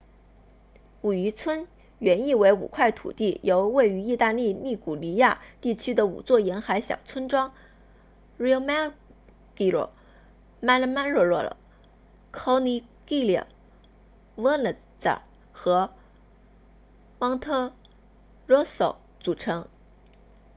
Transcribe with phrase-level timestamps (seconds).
[1.01, 1.67] 五渔村 cinque terre
[1.99, 7.53] 原意为五块土地由位于意大利利古里亚 liguria 地区的五座沿海小村庄
[8.39, 9.91] riomaggiore
[10.63, 11.51] manarola
[12.33, 13.45] corniglia
[14.35, 15.19] vernazza
[15.53, 15.91] 和
[17.19, 19.67] monterosso 组成